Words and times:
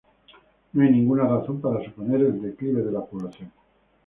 No 0.73 0.81
hay 0.81 0.89
ninguna 0.89 1.27
razón 1.27 1.61
para 1.61 1.85
suponer 1.85 2.21
el 2.21 2.41
declive 2.41 2.81
de 2.81 2.91
la 2.91 3.05
población. 3.05 3.51